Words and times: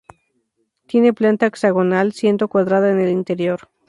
Tiene 0.87 1.13
planta 1.13 1.45
hexagonal, 1.45 2.11
siendo 2.13 2.47
cuadrada 2.47 2.89
en 2.89 3.01
el 3.01 3.09
interior. 3.09 3.69